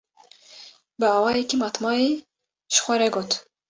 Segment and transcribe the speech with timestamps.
[0.99, 2.11] Bi awayekî matmayî
[2.73, 3.31] ji xwe re got: